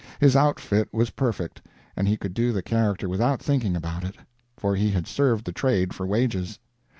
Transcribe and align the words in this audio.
His 0.19 0.35
outfit 0.35 0.89
was 0.91 1.11
perfect, 1.11 1.61
and 1.95 2.07
he 2.07 2.17
could 2.17 2.33
do 2.33 2.51
the 2.51 2.63
character 2.63 3.07
without 3.07 3.39
thinking 3.39 3.75
about 3.75 4.03
it, 4.03 4.15
for 4.57 4.75
he 4.75 4.89
had 4.89 5.05
served 5.05 5.45
the 5.45 5.51
trade 5.51 5.93
for 5.93 6.07
wages. 6.07 6.57